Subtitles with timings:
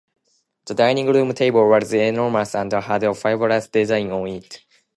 [0.65, 4.65] The dining room table was enormous and had a fabulous design on it.